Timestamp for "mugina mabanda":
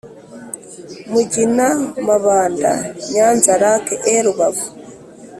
1.11-2.71